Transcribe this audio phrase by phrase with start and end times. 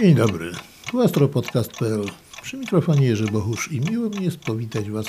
[0.00, 0.52] Dzień dobry,
[0.90, 2.04] tu astropodcast.pl.
[2.42, 5.06] Przy mikrofonie Jerzy Bohusz i miło mi jest powitać Was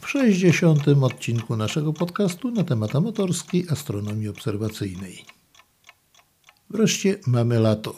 [0.00, 0.88] w 60.
[0.88, 5.24] odcinku naszego podcastu na temat amatorskiej astronomii obserwacyjnej.
[6.70, 7.96] Wreszcie mamy lato.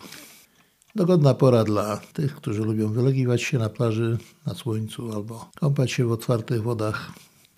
[0.95, 6.05] Dogodna pora dla tych, którzy lubią wylegiwać się na plaży, na słońcu albo kąpać się
[6.07, 7.13] w otwartych wodach,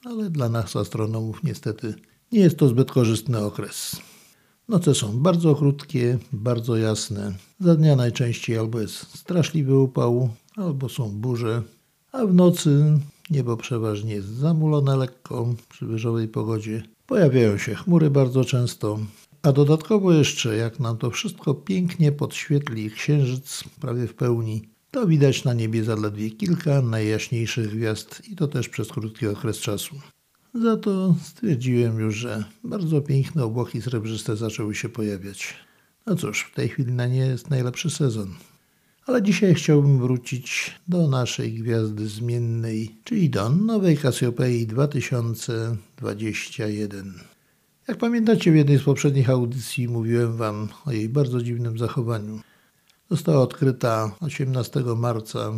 [0.05, 1.95] ale dla nas astronomów niestety
[2.32, 3.96] nie jest to zbyt korzystny okres.
[4.69, 7.35] Noce są bardzo krótkie, bardzo jasne.
[7.61, 11.63] Za dnia najczęściej albo jest straszliwy upał, albo są burze,
[12.13, 12.99] a w nocy
[13.31, 16.83] niebo przeważnie jest zamulone lekko przy wyżowej pogodzie.
[17.07, 18.99] Pojawiają się chmury bardzo często,
[19.43, 25.45] a dodatkowo jeszcze, jak nam to wszystko pięknie podświetli księżyc prawie w pełni, to widać
[25.45, 29.97] na niebie zaledwie kilka najjaśniejszych gwiazd i to też przez krótki okres czasu.
[30.62, 35.54] Za to stwierdziłem już, że bardzo piękne obłoki srebrzyste zaczęły się pojawiać.
[36.06, 38.34] No cóż, w tej chwili na nie jest najlepszy sezon.
[39.06, 47.14] Ale dzisiaj chciałbym wrócić do naszej gwiazdy zmiennej, czyli do nowej Cassiopeii 2021.
[47.88, 52.40] Jak pamiętacie, w jednej z poprzednich audycji mówiłem Wam o jej bardzo dziwnym zachowaniu.
[53.10, 55.52] Została odkryta 18 marca.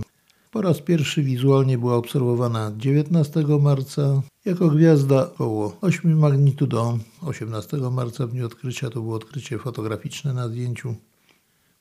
[0.53, 6.99] Po raz pierwszy wizualnie była obserwowana 19 marca jako gwiazda około 8 magnitudo.
[7.23, 10.95] 18 marca w dniu odkrycia to było odkrycie fotograficzne na zdjęciu.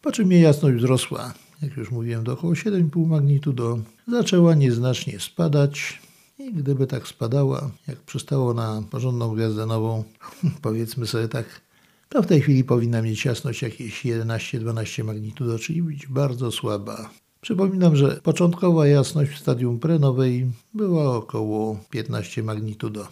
[0.01, 3.79] Po czym jej jasność wzrosła, jak już mówiłem, do około 7,5 magnitudo.
[4.07, 6.01] Zaczęła nieznacznie spadać.
[6.39, 10.03] I gdyby tak spadała, jak przystało na porządną gwiazdę nową,
[10.61, 11.61] powiedzmy sobie tak,
[12.09, 17.09] to w tej chwili powinna mieć jasność jakieś 11-12 magnitudo, czyli być bardzo słaba.
[17.41, 23.07] Przypominam, że początkowa jasność w stadium prenowej była około 15 magnitudo.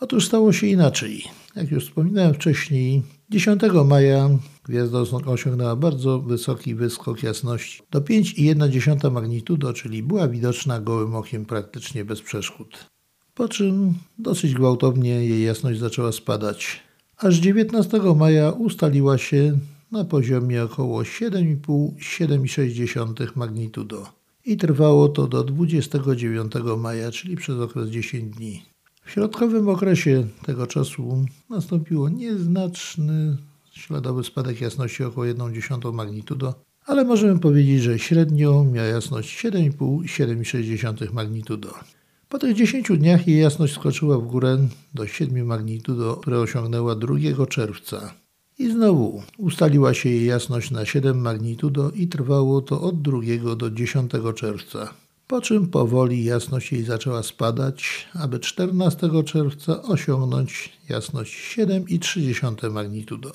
[0.00, 1.24] Otóż stało się inaczej.
[1.56, 4.30] Jak już wspominałem wcześniej, 10 maja
[4.64, 12.04] gwiazda osiągnęła bardzo wysoki wyskok jasności do 5,1 magnitudo, czyli była widoczna gołym okiem praktycznie
[12.04, 12.86] bez przeszkód.
[13.34, 16.80] Po czym dosyć gwałtownie jej jasność zaczęła spadać.
[17.16, 19.58] Aż 19 maja ustaliła się
[19.94, 24.06] na poziomie około 7,5-7,6 magnitudo
[24.44, 28.62] i trwało to do 29 maja, czyli przez okres 10 dni.
[29.04, 33.36] W środkowym okresie tego czasu nastąpiło nieznaczny
[33.72, 36.54] śladowy spadek jasności około 1,1 magnitudo,
[36.86, 41.74] ale możemy powiedzieć, że średnio miała jasność 7,5-7,6 magnitudo.
[42.28, 47.46] Po tych 10 dniach jej jasność skoczyła w górę do 7 magnitudo, które osiągnęła 2
[47.46, 48.23] czerwca.
[48.58, 53.70] I znowu ustaliła się jej jasność na 7 magnitudo i trwało to od 2 do
[53.70, 54.94] 10 czerwca.
[55.26, 63.32] Po czym powoli jasność jej zaczęła spadać, aby 14 czerwca osiągnąć jasność 7,3 magnitudo,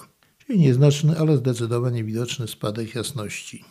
[0.47, 3.63] czyli nieznaczny, ale zdecydowanie widoczny spadek jasności.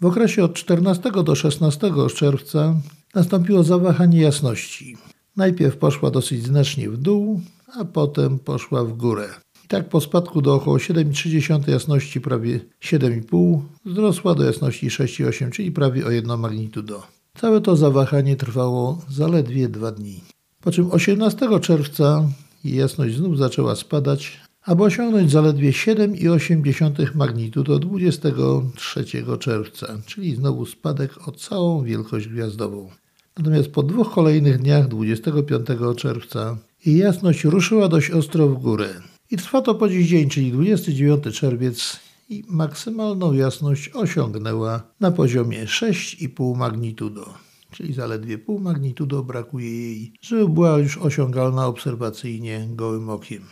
[0.00, 2.74] W okresie od 14 do 16 czerwca
[3.14, 4.96] nastąpiło zawahanie jasności.
[5.36, 7.40] Najpierw poszła dosyć znacznie w dół,
[7.74, 9.28] a potem poszła w górę.
[9.70, 16.06] Tak po spadku do około 7,3 jasności prawie 7,5 wzrosła do jasności 6,8, czyli prawie
[16.06, 17.02] o 1 magnitudo.
[17.34, 20.20] Całe to zawahanie trwało zaledwie dwa dni.
[20.60, 22.28] Po czym 18 czerwca
[22.64, 29.04] jasność znów zaczęła spadać, aby osiągnąć zaledwie 7,8 magnitudo 23
[29.40, 32.90] czerwca, czyli znowu spadek o całą wielkość gwiazdową.
[33.38, 35.66] Natomiast po dwóch kolejnych dniach, 25
[35.96, 38.88] czerwca, jej jasność ruszyła dość ostro w górę.
[39.30, 45.66] I trwa to po dziś dzień, czyli 29 czerwiec i maksymalną jasność osiągnęła na poziomie
[45.66, 47.34] 6,5 magnitudo,
[47.70, 53.42] czyli zaledwie pół magnitudo brakuje jej, żeby była już osiągalna obserwacyjnie gołym okiem.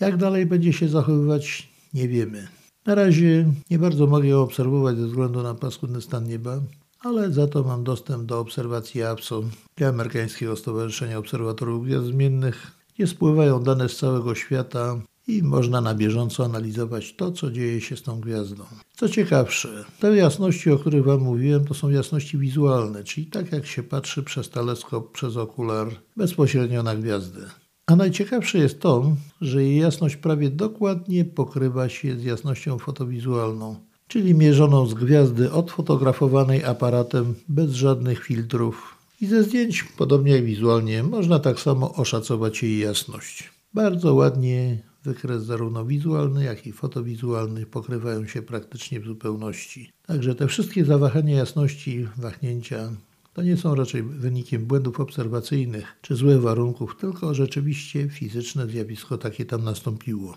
[0.00, 2.48] Jak dalej będzie się zachowywać, nie wiemy.
[2.86, 6.60] Na razie nie bardzo mogę ją obserwować ze względu na paskudny stan nieba,
[7.00, 9.42] ale za to mam dostęp do obserwacji APSO,
[9.88, 16.44] amerykańskiego Stowarzyszenia Obserwatorów Gwiazd Zmiennych, gdzie spływają dane z całego świata i można na bieżąco
[16.44, 18.64] analizować to, co dzieje się z tą gwiazdą.
[18.96, 23.66] Co ciekawsze, te jasności, o których Wam mówiłem, to są jasności wizualne, czyli tak jak
[23.66, 27.40] się patrzy przez teleskop, przez okular bezpośrednio na gwiazdę.
[27.86, 33.76] A najciekawsze jest to, że jej jasność prawie dokładnie pokrywa się z jasnością fotowizualną,
[34.08, 38.95] czyli mierzoną z gwiazdy odfotografowanej aparatem bez żadnych filtrów.
[39.20, 43.50] I ze zdjęć, podobnie jak wizualnie, można tak samo oszacować jej jasność.
[43.74, 49.92] Bardzo ładnie Wykres zarówno wizualny, jak i fotowizualny pokrywają się praktycznie w zupełności.
[50.06, 52.90] Także te wszystkie zawahania jasności, wahnięcia
[53.32, 59.44] to nie są raczej wynikiem błędów obserwacyjnych czy złych warunków, tylko rzeczywiście fizyczne zjawisko takie
[59.44, 60.36] tam nastąpiło.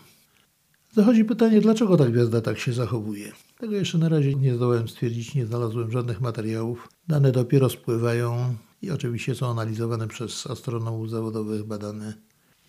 [0.93, 3.31] Zachodzi pytanie, dlaczego ta gwiazda tak się zachowuje.
[3.57, 6.89] Tego jeszcze na razie nie zdołałem stwierdzić, nie znalazłem żadnych materiałów.
[7.07, 12.13] Dane dopiero spływają i oczywiście są analizowane przez astronomów zawodowych, badane.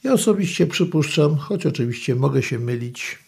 [0.05, 3.19] Ja osobiście przypuszczam, choć oczywiście mogę się mylić,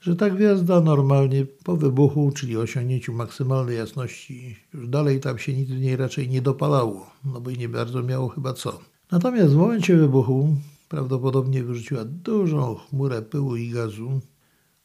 [0.00, 5.68] że ta gwiazda normalnie po wybuchu, czyli osiągnięciu maksymalnej jasności, już dalej tam się nic
[5.68, 8.80] w niej raczej nie dopalało, no bo i nie bardzo miało chyba co.
[9.12, 10.56] Natomiast w momencie wybuchu
[10.88, 14.20] prawdopodobnie wyrzuciła dużą chmurę pyłu i gazu,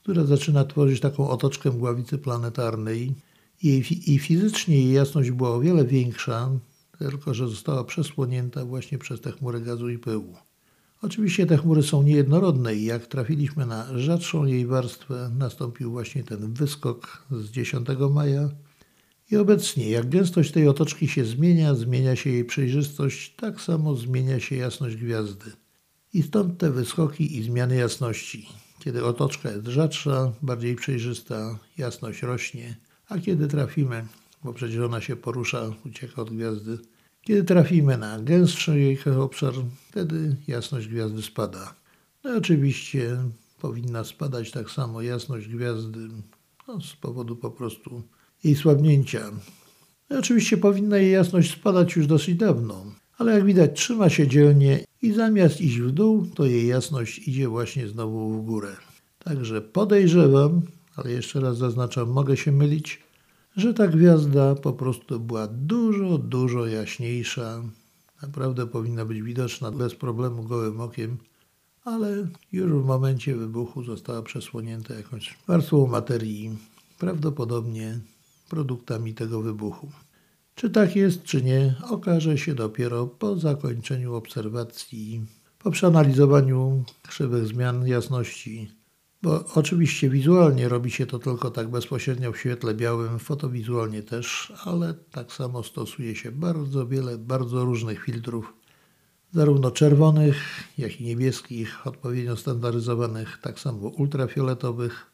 [0.01, 3.15] która zaczyna tworzyć taką otoczkę mgławicy planetarnej
[3.63, 6.50] i, i fizycznie jej jasność była o wiele większa,
[7.09, 10.35] tylko że została przesłonięta właśnie przez tę chmurę gazu i pyłu.
[11.01, 16.53] Oczywiście te chmury są niejednorodne i jak trafiliśmy na rzadszą jej warstwę, nastąpił właśnie ten
[16.53, 18.50] wyskok z 10 maja.
[19.31, 24.39] I obecnie, jak gęstość tej otoczki się zmienia, zmienia się jej przejrzystość, tak samo zmienia
[24.39, 25.51] się jasność gwiazdy.
[26.13, 28.50] I stąd te wyskoki i zmiany jasności.
[28.79, 32.75] Kiedy otoczka jest rzadsza, bardziej przejrzysta, jasność rośnie,
[33.09, 34.05] a kiedy trafimy,
[34.44, 36.77] bo przecież ona się porusza, ucieka od gwiazdy,
[37.23, 39.53] kiedy trafimy na gęstszy jej obszar,
[39.89, 41.73] wtedy jasność gwiazdy spada.
[42.23, 43.17] No i oczywiście
[43.61, 45.99] powinna spadać tak samo jasność gwiazdy
[46.67, 48.01] no, z powodu po prostu
[48.43, 49.31] jej słabnięcia.
[50.09, 52.85] No oczywiście powinna jej jasność spadać już dosyć dawno,
[53.17, 57.47] ale jak widać trzyma się dzielnie i zamiast iść w dół, to jej jasność idzie
[57.47, 58.75] właśnie znowu w górę.
[59.19, 60.61] Także podejrzewam,
[60.95, 63.03] ale jeszcze raz zaznaczam, mogę się mylić,
[63.55, 67.63] że ta gwiazda po prostu była dużo, dużo jaśniejsza.
[68.21, 71.17] Naprawdę powinna być widoczna bez problemu gołym okiem,
[71.83, 76.57] ale już w momencie wybuchu została przesłonięta jakąś warstwą materii,
[77.00, 78.00] prawdopodobnie
[78.50, 79.91] produktami tego wybuchu.
[80.55, 85.25] Czy tak jest, czy nie, okaże się dopiero po zakończeniu obserwacji,
[85.59, 88.82] po przeanalizowaniu krzywych zmian jasności
[89.23, 94.93] bo oczywiście wizualnie robi się to tylko tak bezpośrednio w świetle białym, fotowizualnie też, ale
[95.11, 98.53] tak samo stosuje się bardzo wiele, bardzo różnych filtrów,
[99.31, 100.35] zarówno czerwonych,
[100.77, 105.05] jak i niebieskich, odpowiednio standaryzowanych, tak samo ultrafioletowych.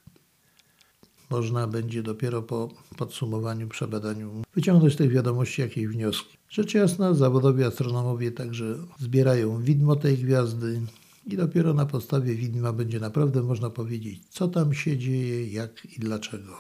[1.29, 6.38] Można będzie dopiero po podsumowaniu, przebadaniu wyciągnąć z tych wiadomości jakieś wnioski.
[6.50, 10.81] Rzecz jasna, zawodowi astronomowie także zbierają widmo tej gwiazdy,
[11.25, 16.00] i dopiero na podstawie widma będzie naprawdę można powiedzieć, co tam się dzieje, jak i
[16.00, 16.57] dlaczego.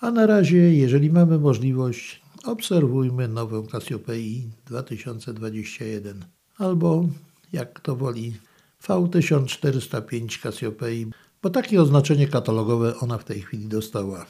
[0.00, 6.24] A na razie, jeżeli mamy możliwość, obserwujmy nową Cassiopeii 2021
[6.58, 7.08] albo,
[7.52, 8.34] jak kto woli,
[8.82, 11.06] V1405 Cassiopeii,
[11.42, 14.26] bo takie oznaczenie katalogowe ona w tej chwili dostała.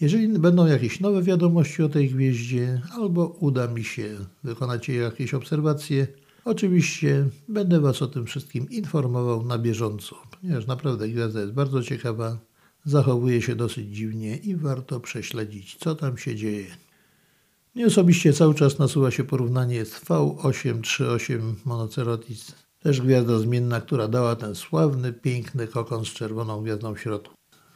[0.00, 5.34] Jeżeli będą jakieś nowe wiadomości o tej gwieździe, albo uda mi się wykonać jej jakieś
[5.34, 6.06] obserwacje,
[6.44, 12.38] Oczywiście będę Was o tym wszystkim informował na bieżąco, ponieważ naprawdę gwiazda jest bardzo ciekawa,
[12.84, 16.66] zachowuje się dosyć dziwnie i warto prześledzić, co tam się dzieje.
[17.74, 24.36] Mnie osobiście cały czas nasuwa się porównanie z V838 Monocerotis, też gwiazda zmienna, która dała
[24.36, 27.34] ten sławny, piękny kokon z czerwoną gwiazdą w środku.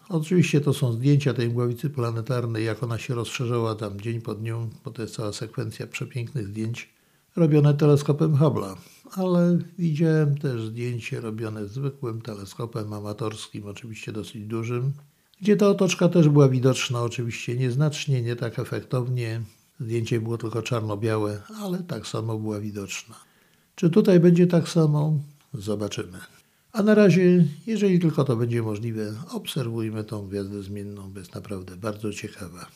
[0.08, 4.70] Oczywiście to są zdjęcia tej mgławicy planetarnej, jak ona się rozszerzała tam dzień po dniu,
[4.84, 6.97] bo to jest cała sekwencja przepięknych zdjęć
[7.38, 8.76] robione teleskopem Hubble'a,
[9.10, 14.92] ale widziałem też zdjęcie robione zwykłym teleskopem amatorskim, oczywiście dosyć dużym,
[15.40, 19.40] gdzie ta otoczka też była widoczna, oczywiście nieznacznie, nie tak efektownie.
[19.80, 23.14] Zdjęcie było tylko czarno-białe, ale tak samo była widoczna.
[23.74, 25.18] Czy tutaj będzie tak samo?
[25.54, 26.18] Zobaczymy.
[26.72, 31.76] A na razie, jeżeli tylko to będzie możliwe, obserwujmy tą gwiazdę zmienną, bo jest naprawdę
[31.76, 32.66] bardzo ciekawa.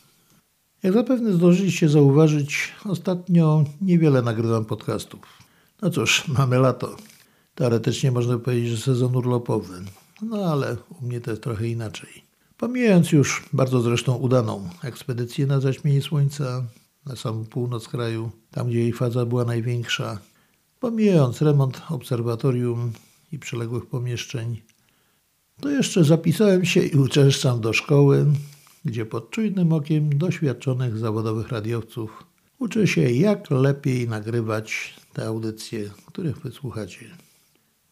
[0.83, 5.21] Jak zapewne zdążyliście zauważyć, ostatnio niewiele nagrywam podcastów.
[5.83, 6.97] No cóż, mamy lato.
[7.55, 9.75] Teoretycznie można powiedzieć, że sezon urlopowy.
[10.23, 12.25] No ale u mnie to jest trochę inaczej.
[12.57, 16.65] Pomijając już bardzo zresztą udaną ekspedycję na zaćmienie słońca
[17.07, 20.19] na samą północ kraju, tam gdzie jej faza była największa,
[20.81, 22.93] pomijając remont obserwatorium
[23.33, 24.61] i przyległych pomieszczeń,
[25.61, 28.27] to jeszcze zapisałem się i uczęszczam do szkoły,
[28.85, 32.25] gdzie pod czujnym okiem doświadczonych zawodowych radiowców
[32.59, 37.07] uczy się, jak lepiej nagrywać te audycje, których wysłuchacie.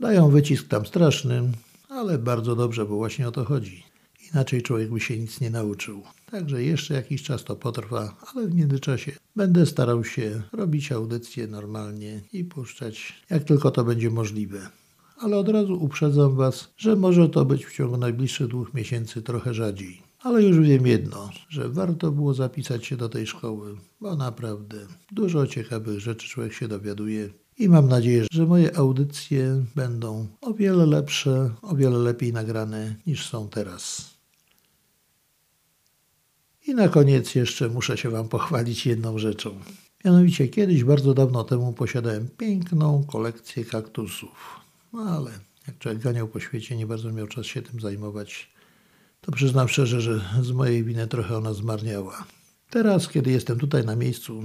[0.00, 1.52] Dają wycisk tam straszny,
[1.88, 3.84] ale bardzo dobrze, bo właśnie o to chodzi.
[4.32, 6.02] Inaczej człowiek by się nic nie nauczył.
[6.30, 12.20] Także jeszcze jakiś czas to potrwa, ale w międzyczasie będę starał się robić audycje normalnie
[12.32, 14.68] i puszczać, jak tylko to będzie możliwe.
[15.18, 19.54] Ale od razu uprzedzam Was, że może to być w ciągu najbliższych dwóch miesięcy trochę
[19.54, 20.09] rzadziej.
[20.22, 24.76] Ale już wiem jedno, że warto było zapisać się do tej szkoły, bo naprawdę
[25.12, 27.28] dużo ciekawych rzeczy człowiek się dowiaduje.
[27.58, 33.28] I mam nadzieję, że moje audycje będą o wiele lepsze, o wiele lepiej nagrane niż
[33.28, 34.10] są teraz.
[36.66, 39.60] I na koniec jeszcze muszę się Wam pochwalić jedną rzeczą.
[40.04, 44.60] Mianowicie kiedyś, bardzo dawno temu, posiadałem piękną kolekcję kaktusów.
[44.92, 45.30] No ale
[45.66, 48.50] jak człowiek ganiał po świecie, nie bardzo miał czas się tym zajmować.
[49.20, 52.24] To przyznam szczerze, że z mojej winy trochę ona zmarniała.
[52.70, 54.44] Teraz, kiedy jestem tutaj na miejscu,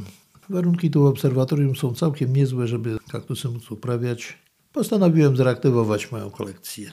[0.50, 4.38] warunki tu w obserwatorium są całkiem niezłe, żeby kaktusy móc uprawiać.
[4.72, 6.92] Postanowiłem zreaktywować moją kolekcję.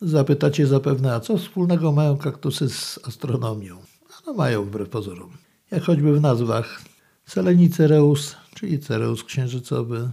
[0.00, 3.78] Zapytacie zapewne, a co wspólnego mają kaktusy z astronomią?
[4.26, 5.30] No mają wbrew pozorom.
[5.70, 6.82] Jak choćby w nazwach
[7.26, 10.10] Selenicereus, czyli cereus księżycowy,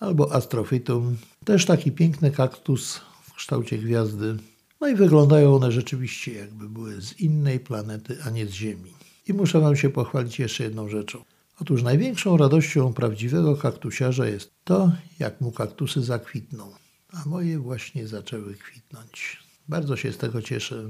[0.00, 4.36] albo Astrophytum, też taki piękny kaktus w kształcie gwiazdy.
[4.80, 8.92] No i wyglądają one rzeczywiście jakby były z innej planety, a nie z Ziemi.
[9.28, 11.24] I muszę Wam się pochwalić jeszcze jedną rzeczą.
[11.60, 16.72] Otóż największą radością prawdziwego kaktusiarza jest to, jak mu kaktusy zakwitną.
[17.12, 19.36] A moje właśnie zaczęły kwitnąć.
[19.68, 20.88] Bardzo się z tego cieszę.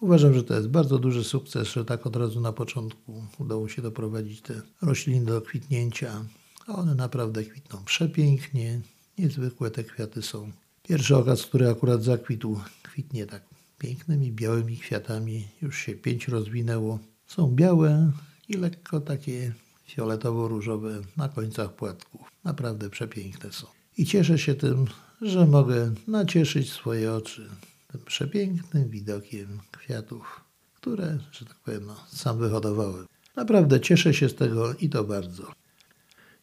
[0.00, 3.82] Uważam, że to jest bardzo duży sukces, że tak od razu na początku udało się
[3.82, 6.24] doprowadzić te rośliny do kwitnięcia.
[6.66, 8.80] A one naprawdę kwitną przepięknie,
[9.18, 10.52] niezwykłe te kwiaty są.
[10.88, 13.42] Pierwszy okaz, który akurat zakwitł, kwitnie tak
[13.78, 15.48] pięknymi białymi kwiatami.
[15.62, 16.98] Już się pięć rozwinęło.
[17.26, 18.12] Są białe
[18.48, 19.52] i lekko takie
[19.88, 22.20] fioletowo-różowe na końcach płatków.
[22.44, 23.66] Naprawdę przepiękne są.
[23.98, 24.86] I cieszę się tym,
[25.22, 27.48] że mogę nacieszyć swoje oczy
[27.92, 30.40] tym przepięknym widokiem kwiatów,
[30.74, 33.06] które, że tak powiem, no, sam wyhodowałem.
[33.36, 35.52] Naprawdę cieszę się z tego i to bardzo.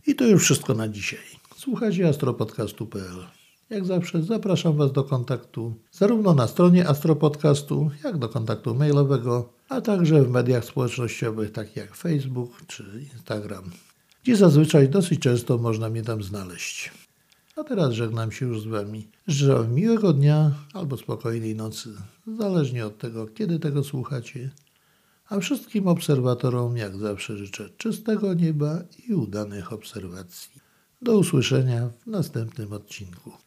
[0.08, 1.26] I to już wszystko na dzisiaj.
[1.58, 3.45] Słuchajcie astropodcastu.pl.
[3.70, 9.82] Jak zawsze zapraszam Was do kontaktu zarówno na stronie Astropodcastu, jak do kontaktu mailowego, a
[9.82, 13.64] także w mediach społecznościowych takich jak Facebook czy Instagram,
[14.24, 16.92] gdzie zazwyczaj dosyć często można mnie tam znaleźć.
[17.56, 19.08] A teraz żegnam się już z Wami.
[19.28, 21.90] Życzę miłego dnia albo spokojnej nocy,
[22.38, 24.50] zależnie od tego, kiedy tego słuchacie.
[25.30, 30.52] A wszystkim obserwatorom, jak zawsze, życzę czystego nieba i udanych obserwacji.
[31.02, 33.45] Do usłyszenia w następnym odcinku.